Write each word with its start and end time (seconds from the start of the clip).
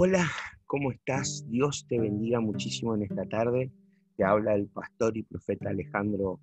Hola, 0.00 0.28
¿cómo 0.66 0.92
estás? 0.92 1.44
Dios 1.48 1.84
te 1.88 1.98
bendiga 1.98 2.38
muchísimo 2.38 2.94
en 2.94 3.02
esta 3.02 3.24
tarde. 3.24 3.72
Te 4.16 4.22
habla 4.22 4.54
el 4.54 4.68
pastor 4.68 5.16
y 5.16 5.24
profeta 5.24 5.70
Alejandro 5.70 6.38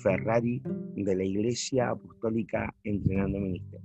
Ferrari 0.00 0.62
de 0.94 1.16
la 1.16 1.24
Iglesia 1.24 1.90
Apostólica 1.90 2.72
Entrenando 2.84 3.40
Ministerio. 3.40 3.84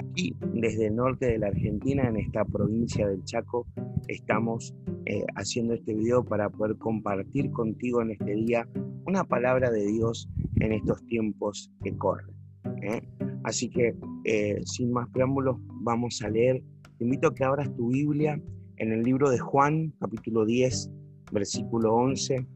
Aquí, 0.00 0.36
desde 0.54 0.88
el 0.88 0.96
norte 0.96 1.26
de 1.26 1.38
la 1.38 1.46
Argentina, 1.46 2.08
en 2.08 2.16
esta 2.16 2.44
provincia 2.44 3.06
del 3.06 3.22
Chaco, 3.22 3.64
estamos 4.08 4.74
eh, 5.06 5.24
haciendo 5.36 5.74
este 5.74 5.94
video 5.94 6.24
para 6.24 6.50
poder 6.50 6.76
compartir 6.78 7.48
contigo 7.52 8.02
en 8.02 8.10
este 8.10 8.34
día 8.34 8.68
una 9.06 9.22
palabra 9.22 9.70
de 9.70 9.86
Dios 9.86 10.28
en 10.56 10.72
estos 10.72 11.00
tiempos 11.06 11.70
que 11.84 11.96
corren. 11.96 12.34
¿eh? 12.82 13.02
Así 13.44 13.70
que, 13.70 13.94
eh, 14.24 14.60
sin 14.64 14.90
más 14.90 15.08
preámbulos, 15.10 15.58
vamos 15.84 16.20
a 16.22 16.28
leer 16.28 16.60
te 17.02 17.06
invito 17.06 17.26
a 17.26 17.34
que 17.34 17.42
abras 17.42 17.74
tu 17.74 17.88
Biblia 17.88 18.40
en 18.76 18.92
el 18.92 19.02
libro 19.02 19.28
de 19.28 19.36
Juan, 19.36 19.92
capítulo 19.98 20.44
10, 20.44 20.88
versículo 21.32 21.96
11, 21.96 22.46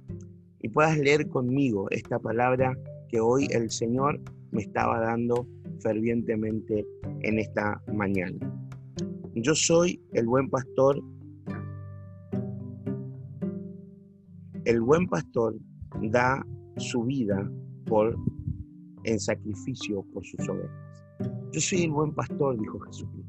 y 0.60 0.68
puedas 0.68 0.96
leer 0.96 1.26
conmigo 1.26 1.90
esta 1.90 2.20
palabra 2.20 2.72
que 3.08 3.18
hoy 3.18 3.48
el 3.50 3.72
Señor 3.72 4.20
me 4.52 4.62
estaba 4.62 5.00
dando 5.00 5.48
fervientemente 5.80 6.86
en 7.22 7.40
esta 7.40 7.82
mañana. 7.92 8.38
Yo 9.34 9.52
soy 9.56 10.00
el 10.12 10.26
buen 10.26 10.48
pastor. 10.48 11.02
El 14.64 14.80
buen 14.80 15.08
pastor 15.08 15.56
da 16.02 16.46
su 16.76 17.02
vida 17.02 17.50
por 17.86 18.16
en 19.02 19.18
sacrificio 19.18 20.04
por 20.14 20.24
sus 20.24 20.48
ovejas. 20.48 21.04
Yo 21.50 21.60
soy 21.60 21.82
el 21.82 21.90
buen 21.90 22.14
pastor, 22.14 22.56
dijo 22.60 22.78
Jesucristo. 22.78 23.25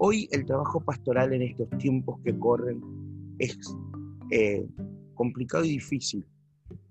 Hoy 0.00 0.28
el 0.30 0.46
trabajo 0.46 0.78
pastoral 0.78 1.32
en 1.32 1.42
estos 1.42 1.68
tiempos 1.78 2.20
que 2.22 2.38
corren 2.38 2.80
es 3.40 3.58
eh, 4.30 4.64
complicado 5.14 5.64
y 5.64 5.70
difícil, 5.70 6.24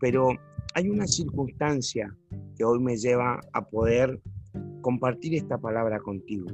pero 0.02 0.27
hay 0.73 0.89
una 0.89 1.08
circunstancia 1.08 2.14
que 2.58 2.66
hoy 2.66 2.81
me 2.81 2.97
lleva 2.97 3.39
a 3.53 3.66
poder 3.66 4.22
compartir 4.81 5.36
esta 5.36 5.58
palabra 5.58 6.02
contigo. 6.02 6.47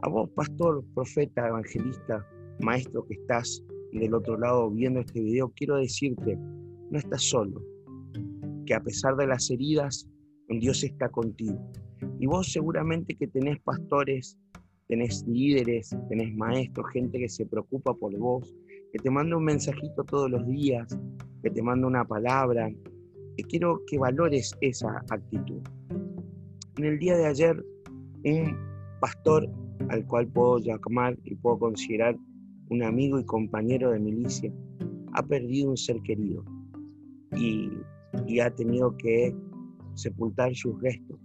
A 0.00 0.08
vos, 0.08 0.30
pastor, 0.30 0.82
profeta, 0.94 1.48
evangelista, 1.48 2.26
maestro 2.60 3.04
que 3.06 3.16
estás 3.16 3.62
del 3.92 4.14
otro 4.14 4.38
lado 4.38 4.70
viendo 4.70 5.00
este 5.00 5.20
video, 5.20 5.52
quiero 5.54 5.76
decirte, 5.76 6.38
no 6.90 6.98
estás 6.98 7.24
solo, 7.24 7.62
que 8.64 8.72
a 8.72 8.80
pesar 8.80 9.16
de 9.16 9.26
las 9.26 9.50
heridas, 9.50 10.08
Dios 10.48 10.82
está 10.82 11.10
contigo. 11.10 11.60
Y 12.18 12.26
vos 12.26 12.50
seguramente 12.50 13.14
que 13.16 13.26
tenés 13.26 13.60
pastores 13.60 14.38
tenés 14.88 15.24
líderes, 15.26 15.96
tenés 16.08 16.34
maestros, 16.34 16.86
gente 16.92 17.18
que 17.18 17.28
se 17.28 17.46
preocupa 17.46 17.94
por 17.94 18.16
vos, 18.18 18.54
que 18.92 18.98
te 18.98 19.10
manda 19.10 19.36
un 19.36 19.44
mensajito 19.44 20.04
todos 20.04 20.30
los 20.30 20.46
días, 20.46 20.98
que 21.42 21.50
te 21.50 21.62
manda 21.62 21.86
una 21.86 22.04
palabra. 22.04 22.70
Y 23.36 23.42
quiero 23.44 23.80
que 23.86 23.98
valores 23.98 24.56
esa 24.60 25.02
actitud. 25.10 25.60
En 26.76 26.84
el 26.84 26.98
día 26.98 27.16
de 27.16 27.26
ayer, 27.26 27.64
un 28.24 28.56
pastor 29.00 29.50
al 29.88 30.06
cual 30.06 30.28
puedo 30.28 30.58
llamar 30.58 31.18
y 31.24 31.34
puedo 31.34 31.58
considerar 31.58 32.16
un 32.70 32.82
amigo 32.82 33.18
y 33.18 33.24
compañero 33.24 33.90
de 33.90 33.98
milicia, 33.98 34.52
ha 35.12 35.22
perdido 35.22 35.70
un 35.70 35.76
ser 35.76 36.00
querido 36.02 36.44
y 37.36 38.40
ha 38.40 38.50
tenido 38.54 38.96
que 38.96 39.34
sepultar 39.94 40.54
sus 40.54 40.80
restos. 40.80 41.18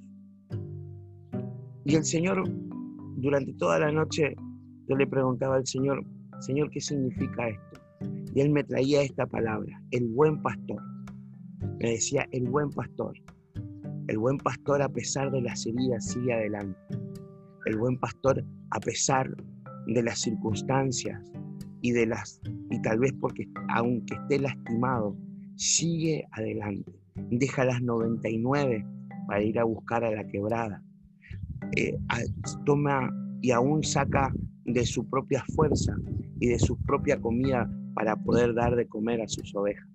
Y 1.86 1.96
el 1.96 2.04
Señor 2.04 2.44
durante 3.22 3.54
toda 3.54 3.80
la 3.80 3.92
noche 3.92 4.36
yo 4.88 4.96
le 4.96 5.06
preguntaba 5.06 5.56
al 5.56 5.68
Señor, 5.68 6.04
Señor, 6.40 6.70
¿qué 6.72 6.80
significa 6.80 7.50
esto? 7.50 7.82
Y 8.34 8.42
Él 8.42 8.50
me 8.50 8.64
traía 8.64 9.02
esta 9.02 9.26
palabra, 9.26 9.82
el 9.92 10.08
buen 10.08 10.42
pastor. 10.42 10.82
Me 11.80 11.92
decía, 11.92 12.28
el 12.32 12.50
buen 12.50 12.70
pastor. 12.70 13.14
El 14.08 14.18
buen 14.18 14.38
pastor 14.38 14.82
a 14.82 14.90
pesar 14.90 15.32
de 15.32 15.42
las 15.42 15.66
heridas 15.66 16.06
sigue 16.06 16.34
adelante. 16.34 16.80
El 17.66 17.78
buen 17.78 18.00
pastor 18.00 18.44
a 18.72 18.80
pesar 18.80 19.30
de 19.88 20.04
las 20.04 20.20
circunstancias 20.20 21.22
y 21.82 21.92
de 21.92 22.08
las 22.08 22.42
y 22.72 22.82
tal 22.82 23.00
vez 23.00 23.14
porque 23.20 23.48
aunque 23.70 24.16
esté 24.16 24.40
lastimado, 24.40 25.16
sigue 25.56 26.26
adelante. 26.32 26.92
Deja 27.32 27.66
las 27.66 27.82
99 27.82 28.86
para 29.28 29.44
ir 29.44 29.60
a 29.60 29.64
buscar 29.64 30.04
a 30.04 30.12
la 30.12 30.26
quebrada 30.26 30.84
eh, 31.76 31.98
toma 32.66 33.10
y 33.42 33.52
aún 33.52 33.84
saca 33.84 34.34
de 34.66 34.86
su 34.86 35.08
propia 35.10 35.44
fuerza 35.56 35.96
y 36.40 36.48
de 36.48 36.60
su 36.60 36.78
propia 36.84 37.20
comida 37.20 37.70
para 37.96 38.16
poder 38.16 38.54
dar 38.54 38.76
de 38.76 38.88
comer 38.88 39.22
a 39.22 39.28
sus 39.28 39.54
ovejas. 39.56 39.88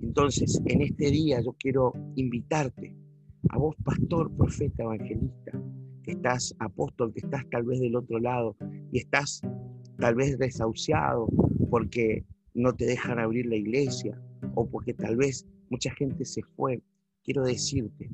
Entonces, 0.00 0.60
en 0.66 0.82
este 0.82 1.10
día 1.10 1.40
yo 1.40 1.54
quiero 1.58 1.92
invitarte 2.16 2.96
a 3.50 3.58
vos, 3.58 3.76
pastor, 3.84 4.30
profeta, 4.36 4.82
evangelista, 4.82 5.52
que 6.02 6.12
estás 6.12 6.54
apóstol, 6.58 7.12
que 7.12 7.20
estás 7.20 7.44
tal 7.50 7.64
vez 7.64 7.80
del 7.80 7.96
otro 7.96 8.18
lado 8.18 8.56
y 8.92 8.98
estás 8.98 9.42
tal 9.98 10.14
vez 10.14 10.38
desahuciado 10.38 11.28
porque 11.68 12.24
no 12.54 12.74
te 12.74 12.86
dejan 12.86 13.18
abrir 13.18 13.46
la 13.46 13.56
iglesia 13.56 14.20
o 14.54 14.68
porque 14.68 14.94
tal 14.94 15.16
vez 15.16 15.46
mucha 15.68 15.92
gente 15.94 16.24
se 16.24 16.42
fue. 16.56 16.82
Quiero 17.22 17.44
decirte, 17.44 18.10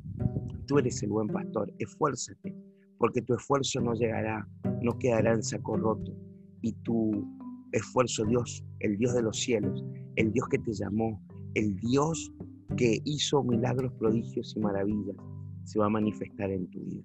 tú 0.65 0.79
eres 0.79 1.01
el 1.01 1.09
buen 1.09 1.27
pastor, 1.27 1.73
esfuérzate, 1.79 2.55
porque 2.97 3.21
tu 3.21 3.35
esfuerzo 3.35 3.81
no 3.81 3.93
llegará, 3.93 4.47
no 4.81 4.97
quedará 4.97 5.33
en 5.33 5.43
saco 5.43 5.77
roto. 5.77 6.15
Y 6.61 6.73
tu 6.83 7.25
esfuerzo, 7.71 8.25
Dios, 8.25 8.63
el 8.79 8.97
Dios 8.97 9.13
de 9.13 9.21
los 9.21 9.37
cielos, 9.37 9.83
el 10.15 10.31
Dios 10.31 10.47
que 10.49 10.59
te 10.59 10.73
llamó, 10.73 11.21
el 11.53 11.75
Dios 11.77 12.31
que 12.75 12.99
hizo 13.05 13.43
milagros, 13.43 13.93
prodigios 13.93 14.53
y 14.55 14.59
maravillas, 14.59 15.15
se 15.63 15.79
va 15.79 15.85
a 15.85 15.89
manifestar 15.89 16.51
en 16.51 16.67
tu 16.67 16.79
vida. 16.81 17.03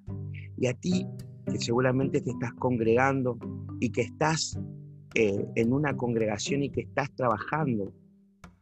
Y 0.58 0.66
a 0.66 0.74
ti, 0.74 1.06
que 1.46 1.58
seguramente 1.58 2.20
te 2.20 2.30
estás 2.30 2.52
congregando 2.54 3.38
y 3.80 3.90
que 3.90 4.02
estás 4.02 4.58
eh, 5.14 5.46
en 5.56 5.72
una 5.72 5.96
congregación 5.96 6.62
y 6.62 6.70
que 6.70 6.82
estás 6.82 7.12
trabajando 7.14 7.92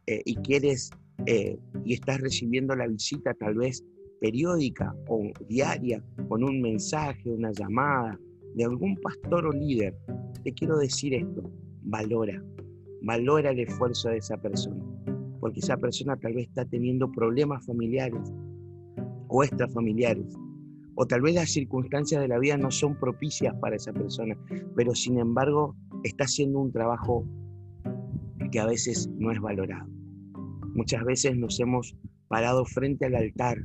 eh, 0.07 0.23
y 0.25 0.37
quieres 0.37 0.91
eh, 1.27 1.59
y 1.85 1.95
estás 1.95 2.21
recibiendo 2.21 2.75
la 2.75 2.87
visita 2.87 3.35
tal 3.35 3.55
vez 3.55 3.85
periódica 4.21 4.95
o 5.09 5.23
diaria 5.49 6.03
con 6.29 6.45
un 6.45 6.61
mensaje, 6.61 7.31
una 7.31 7.51
llamada 7.53 8.19
de 8.55 8.65
algún 8.65 8.97
pastor 8.97 9.47
o 9.47 9.53
líder, 9.53 9.97
te 10.45 10.53
quiero 10.53 10.77
decir 10.79 11.15
esto, 11.15 11.51
valora, 11.83 12.43
valora 13.03 13.51
el 13.51 13.61
esfuerzo 13.61 14.11
de 14.11 14.19
esa 14.19 14.37
persona, 14.37 14.85
porque 15.41 15.61
esa 15.61 15.77
persona 15.77 16.17
tal 16.17 16.35
vez 16.35 16.49
está 16.49 16.65
teniendo 16.65 17.11
problemas 17.11 17.65
familiares 17.65 18.21
o 19.29 19.43
extrafamiliares, 19.43 20.37
o 20.97 21.07
tal 21.07 21.23
vez 21.23 21.35
las 21.35 21.51
circunstancias 21.51 22.21
de 22.21 22.29
la 22.29 22.39
vida 22.39 22.57
no 22.57 22.71
son 22.71 22.99
propicias 22.99 23.55
para 23.61 23.77
esa 23.77 23.93
persona, 23.93 24.37
pero 24.77 24.95
sin 24.95 25.19
embargo 25.19 25.75
está 26.05 26.25
haciendo 26.25 26.59
un 26.61 26.73
trabajo 26.73 27.25
que 28.51 28.61
a 28.61 28.67
veces 28.67 29.09
no 29.17 29.31
es 29.31 29.41
valorado. 29.41 29.89
Muchas 30.75 31.05
veces 31.05 31.37
nos 31.37 31.59
hemos 31.61 31.97
parado 32.29 32.65
frente 32.65 33.07
al 33.07 33.15
altar 33.15 33.59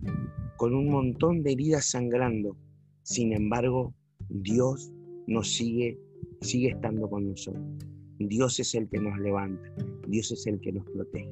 con 0.57 0.73
un 0.73 0.89
montón 0.89 1.43
de 1.43 1.53
heridas 1.53 1.85
sangrando. 1.85 2.55
Sin 3.03 3.33
embargo, 3.33 3.93
Dios 4.29 4.91
nos 5.27 5.53
sigue, 5.53 5.99
sigue 6.41 6.69
estando 6.69 7.09
con 7.09 7.29
nosotros. 7.29 7.63
Dios 8.19 8.59
es 8.59 8.73
el 8.75 8.87
que 8.87 8.99
nos 8.99 9.19
levanta, 9.19 9.73
Dios 10.07 10.31
es 10.31 10.47
el 10.47 10.59
que 10.61 10.71
nos 10.71 10.85
protege. 10.89 11.29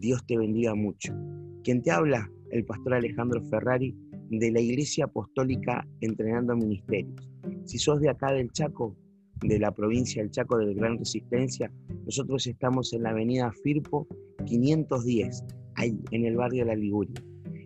Dios 0.00 0.24
te 0.26 0.38
bendiga 0.38 0.74
mucho. 0.74 1.14
Quien 1.62 1.82
te 1.82 1.90
habla, 1.90 2.30
el 2.50 2.64
pastor 2.64 2.94
Alejandro 2.94 3.42
Ferrari, 3.42 3.94
de 4.30 4.50
la 4.50 4.60
Iglesia 4.60 5.04
Apostólica 5.04 5.86
Entrenando 6.00 6.56
Ministerios. 6.56 7.30
Si 7.64 7.78
sos 7.78 8.00
de 8.00 8.08
acá 8.08 8.32
del 8.32 8.50
Chaco, 8.52 8.96
de 9.42 9.58
la 9.58 9.72
provincia 9.72 10.22
del 10.22 10.30
Chaco 10.30 10.56
de 10.58 10.72
Gran 10.74 10.98
Resistencia, 10.98 11.70
nosotros 12.04 12.46
estamos 12.46 12.92
en 12.92 13.02
la 13.02 13.10
avenida 13.10 13.52
Firpo 13.62 14.06
510, 14.46 15.44
ahí 15.76 15.98
en 16.10 16.24
el 16.24 16.36
barrio 16.36 16.64
de 16.64 16.70
La 16.70 16.76
Liguria. 16.76 17.22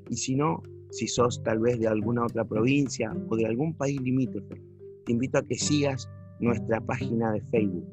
Y 0.09 0.17
si 0.17 0.35
no, 0.35 0.63
si 0.91 1.07
sos 1.07 1.43
tal 1.43 1.61
vez 1.61 1.79
de 1.79 1.87
alguna 1.87 2.25
otra 2.25 2.45
provincia 2.45 3.13
o 3.29 3.37
de 3.37 3.47
algún 3.47 3.75
país 3.75 4.01
limítrofe, 4.01 4.61
te 5.05 5.13
invito 5.13 5.39
a 5.39 5.43
que 5.43 5.57
sigas 5.57 6.09
nuestra 6.41 6.81
página 6.81 7.33
de 7.33 7.43
Facebook, 7.51 7.87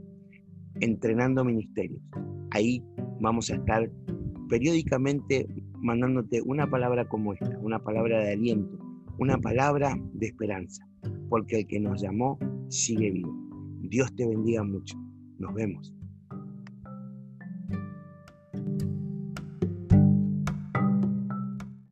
Entrenando 0.81 1.44
Ministerios. 1.44 2.01
Ahí 2.51 2.83
vamos 3.21 3.50
a 3.50 3.56
estar 3.56 3.89
periódicamente 4.50 5.47
mandándote 5.81 6.41
una 6.41 6.69
palabra 6.69 7.07
como 7.07 7.33
esta, 7.33 7.57
una 7.59 7.79
palabra 7.79 8.19
de 8.19 8.33
aliento, 8.33 8.77
una 9.17 9.38
palabra 9.38 9.97
de 10.13 10.27
esperanza, 10.27 10.85
porque 11.29 11.59
el 11.59 11.67
que 11.67 11.79
nos 11.79 12.01
llamó 12.01 12.38
sigue 12.69 13.12
vivo. 13.12 13.33
Dios 13.81 14.13
te 14.15 14.27
bendiga 14.27 14.63
mucho. 14.63 14.97
Nos 15.39 15.53
vemos. 15.53 15.94